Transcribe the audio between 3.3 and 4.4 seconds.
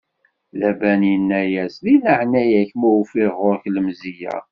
ɣur-k lemzeyya.